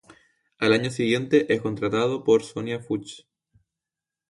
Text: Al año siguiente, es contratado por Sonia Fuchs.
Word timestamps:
Al 0.57 0.73
año 0.73 0.89
siguiente, 0.89 1.53
es 1.53 1.61
contratado 1.61 2.23
por 2.23 2.41
Sonia 2.41 2.79
Fuchs. 2.79 3.27